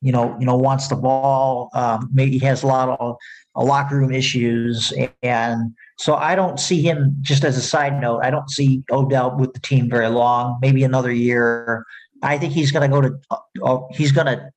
[0.02, 1.70] you know, you know, wants the ball.
[1.74, 3.16] Um, maybe he has a lot of
[3.56, 7.16] uh, locker room issues, and So I don't see him.
[7.22, 10.58] Just as a side note, I don't see Odell with the team very long.
[10.62, 11.86] Maybe another year.
[12.24, 13.20] I think he's going to go to.
[13.64, 14.52] Uh, he's going to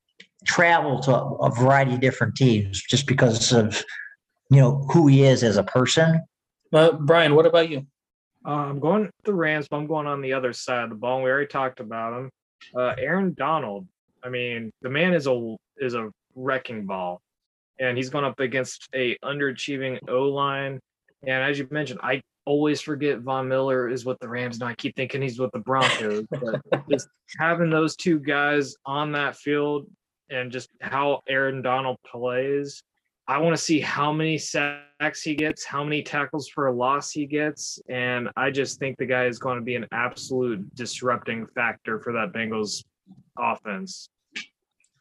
[0.46, 3.82] travel to a variety of different teams just because of
[4.50, 6.20] you know who he is as a person.
[6.72, 7.86] Uh, Brian, what about you?
[8.44, 11.22] Uh, I'm going the Rams, but I'm going on the other side of the ball.
[11.22, 12.30] We already talked about him.
[12.74, 13.86] Uh, Aaron Donald.
[14.22, 17.20] I mean, the man is a is a wrecking ball,
[17.78, 20.80] and he's going up against a underachieving O line.
[21.22, 24.58] And as you mentioned, I always forget Von Miller is with the Rams.
[24.58, 26.24] Now I keep thinking he's with the Broncos.
[26.30, 29.86] but just having those two guys on that field
[30.30, 32.82] and just how Aaron Donald plays,
[33.28, 37.12] I want to see how many sacks he gets, how many tackles for a loss
[37.12, 41.46] he gets, and I just think the guy is going to be an absolute disrupting
[41.46, 42.82] factor for that Bengals
[43.38, 44.08] offense.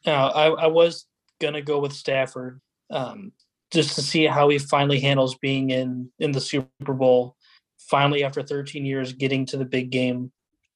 [0.06, 1.06] Uh, I, I was
[1.40, 3.32] gonna go with Stafford, um,
[3.70, 7.36] just to see how he finally handles being in in the Super Bowl.
[7.78, 10.30] Finally, after 13 years, getting to the big game.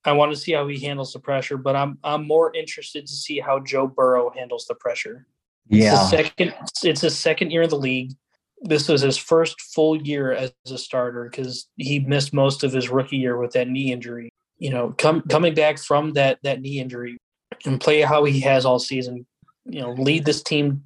[0.04, 3.12] I want to see how he handles the pressure, but I'm I'm more interested to
[3.12, 5.26] see how Joe Burrow handles the pressure.
[5.68, 6.54] Yeah, It's his second.
[6.82, 8.12] It's his second year in the league.
[8.60, 12.88] This was his first full year as a starter because he missed most of his
[12.88, 14.30] rookie year with that knee injury.
[14.58, 17.18] You know, come coming back from that that knee injury
[17.64, 19.26] and play how he has all season.
[19.64, 20.82] You know, lead this team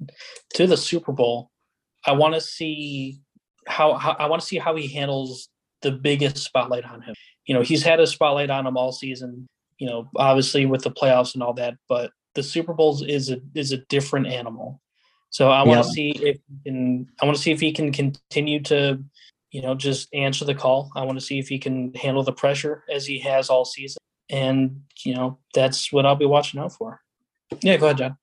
[0.55, 1.49] to the Super Bowl.
[2.05, 3.19] I want to see
[3.67, 5.49] how, how I want to see how he handles
[5.81, 7.15] the biggest spotlight on him.
[7.45, 9.47] You know, he's had a spotlight on him all season.
[9.77, 13.39] You know, obviously with the playoffs and all that, but the Super Bowls is a
[13.55, 14.81] is a different animal.
[15.29, 15.93] So I want to Yep.
[15.93, 19.01] see if he can I want to see if he can continue to,
[19.51, 20.91] you know, just answer the call.
[20.95, 23.99] I want to see if he can handle the pressure as he has all season.
[24.29, 27.01] And, you know, that's what I'll be watching out for.
[27.61, 28.17] Yeah, go ahead, John.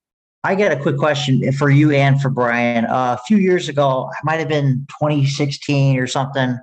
[0.44, 2.84] I got a quick question for you and for Brian.
[2.84, 6.56] Uh, a few years ago, it might have been 2016 or something.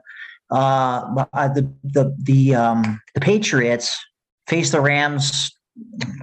[0.54, 3.98] Uh, uh, the the the um, the Patriots
[4.48, 5.52] faced the Rams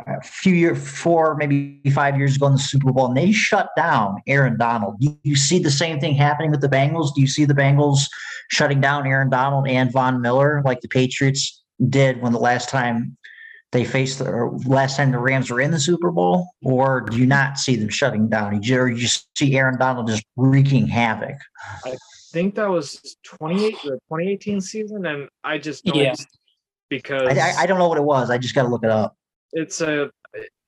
[0.07, 3.71] a few years, four maybe five years ago in the Super Bowl, and they shut
[3.77, 5.01] down Aaron Donald.
[5.01, 7.13] Do you see the same thing happening with the Bengals?
[7.13, 8.09] Do you see the Bengals
[8.51, 13.17] shutting down Aaron Donald and Von Miller like the Patriots did when the last time
[13.73, 14.31] they faced the
[14.65, 17.89] last time the Rams were in the Super Bowl, or do you not see them
[17.89, 18.55] shutting down?
[18.55, 21.37] Or you just see Aaron Donald just wreaking havoc?
[21.85, 21.97] I
[22.33, 26.15] think that was 28 the 2018 season, and I just don't Yeah.
[26.89, 28.31] because I, I, I don't know what it was.
[28.31, 29.17] I just got to look it up.
[29.53, 30.11] it's a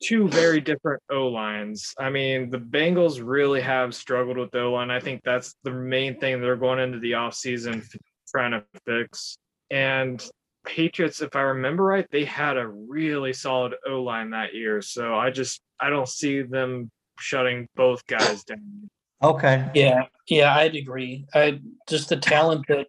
[0.02, 1.94] two very different O lines.
[1.98, 4.90] I mean, the Bengals really have struggled with O line.
[4.90, 7.96] I think that's the main thing they're going into the offseason f-
[8.28, 9.36] trying to fix.
[9.70, 10.24] And
[10.66, 14.82] Patriots, if I remember right, they had a really solid O line that year.
[14.82, 18.90] So I just I don't see them shutting both guys down.
[19.22, 19.70] Okay.
[19.74, 21.26] Yeah, yeah, I'd agree.
[21.34, 22.88] I just the talent that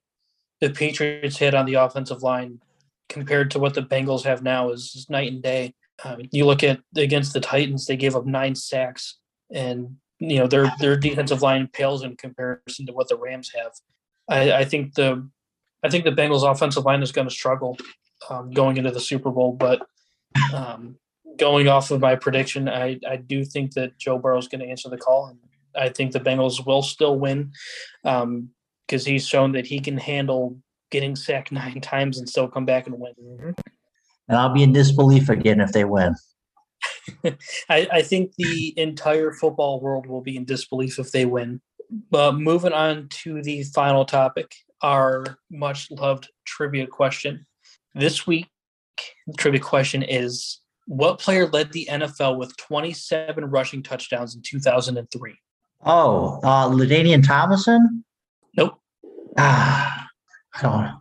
[0.62, 2.60] the Patriots had on the offensive line
[3.10, 5.74] compared to what the Bengals have now is night and day.
[6.04, 9.19] Um, you look at against the Titans, they gave up nine sacks,
[9.52, 13.74] and you know their their defensive line pales in comparison to what the Rams have.
[14.28, 15.30] I, I think the
[15.84, 17.78] I think the Bengals offensive line is going to struggle
[18.30, 19.86] um, going into the Super Bowl, but
[20.54, 20.96] um,
[21.38, 24.67] going off of my prediction, I, I do think that Joe Burrow is going to
[24.67, 25.38] answer the call, and
[25.75, 27.51] I think the Bengals will still win
[28.03, 28.49] um,
[28.88, 30.57] because he's shown that he can handle
[30.91, 33.13] getting sacked nine times and still come back and win.
[33.21, 33.51] Mm-hmm.
[34.29, 36.15] And I'll be in disbelief again if they win.
[37.69, 41.62] I, I think the entire football world will be in disbelief if they win.
[42.10, 47.45] But moving on to the final topic, our much loved trivia question.
[47.93, 48.48] This week,
[49.27, 55.35] the trivia question is What player led the NFL with 27 rushing touchdowns in 2003?
[55.86, 58.04] Oh, uh, LaDainian Tomlinson?
[58.56, 58.79] Nope.
[59.38, 60.08] Ah,
[60.56, 60.81] I don't.
[60.84, 60.94] Know.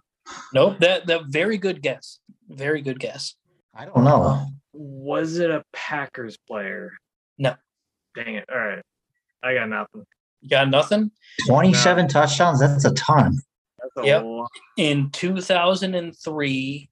[0.55, 0.79] Nope.
[0.81, 2.19] That, that very good guess.
[2.49, 3.35] Very good guess.
[3.75, 4.47] I don't know.
[4.73, 6.93] Was it a Packers player?
[7.39, 7.55] No.
[8.15, 8.45] Dang it.
[8.53, 8.83] All right.
[9.43, 10.05] I got nothing.
[10.41, 11.11] You got nothing?
[11.47, 12.61] Twenty-seven touchdowns.
[12.61, 13.39] That's a ton.
[13.79, 14.25] That's a Yep.
[14.25, 14.51] lot.
[14.77, 16.91] In 2003,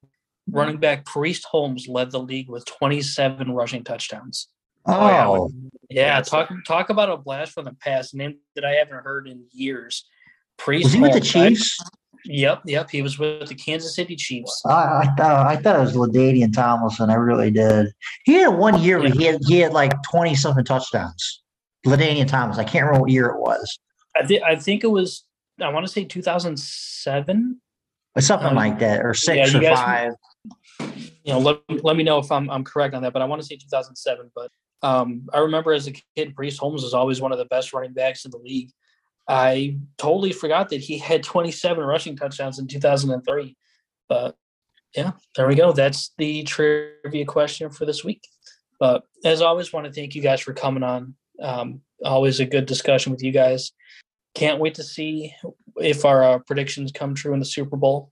[0.50, 4.48] running back Priest Holmes led the league with 27 rushing touchdowns.
[4.88, 5.50] Yeah, Oh,
[5.90, 6.28] Yeah, Yes.
[6.30, 10.04] talk talk about a blast from the past, name that I haven't heard in years.
[10.56, 11.78] Priest was he with the Holmes, I- Chiefs?
[12.24, 12.90] yep, yep.
[12.90, 14.62] He was with the Kansas City Chiefs.
[14.66, 14.70] I,
[15.02, 17.10] I thought I thought it was LaDainian Tomlinson.
[17.10, 17.92] I really did.
[18.24, 21.42] He had one year where he had he had like twenty something touchdowns.
[21.86, 22.58] LaDainian Thomas.
[22.58, 23.78] I can't remember what year it was,
[24.16, 25.24] I think I think it was
[25.60, 27.60] I want to say 2007.
[28.14, 30.12] but something Um, like that, or six you or guys- five.
[31.24, 33.40] You know, let, let me know if I'm I'm correct on that, but I want
[33.42, 34.30] to say 2007.
[34.34, 34.50] But
[34.82, 37.92] um, I remember as a kid, Priest Holmes was always one of the best running
[37.92, 38.70] backs in the league.
[39.28, 43.56] I totally forgot that he had 27 rushing touchdowns in 2003.
[44.08, 44.36] But
[44.96, 45.72] yeah, there we go.
[45.72, 48.22] That's the trivia question for this week.
[48.78, 51.14] But as always, want to thank you guys for coming on.
[51.40, 53.72] Um, always a good discussion with you guys.
[54.34, 55.34] Can't wait to see
[55.76, 58.10] if our uh, predictions come true in the Super Bowl,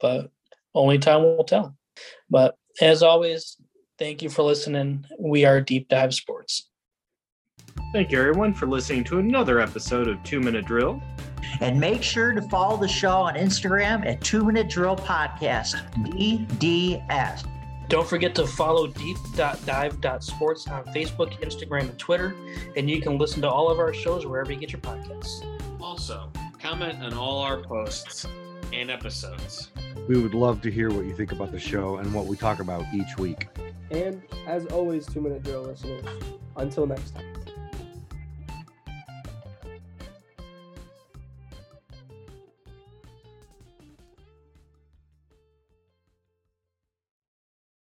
[0.00, 0.30] but
[0.74, 1.76] only time will tell.
[2.30, 3.56] But as always,
[3.98, 5.04] thank you for listening.
[5.18, 6.68] We are Deep Dive Sports.
[7.92, 11.02] Thank you, everyone, for listening to another episode of Two Minute Drill.
[11.60, 15.74] And make sure to follow the show on Instagram at Two Minute Drill Podcast,
[16.18, 17.46] DDS.
[17.88, 22.34] Don't forget to follow deep.dive.sports on Facebook, Instagram, and Twitter.
[22.76, 25.44] And you can listen to all of our shows wherever you get your podcasts.
[25.80, 28.26] Also, comment on all our posts
[28.72, 29.70] and episodes.
[30.08, 32.60] We would love to hear what you think about the show and what we talk
[32.60, 33.48] about each week.
[33.90, 36.04] And as always, two minute drill listeners,
[36.56, 37.35] until next time.